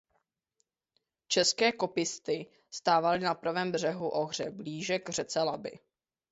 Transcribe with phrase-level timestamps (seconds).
[1.27, 5.79] České Kopisty stávaly na pravém břehu Ohře blíže k řece Labi.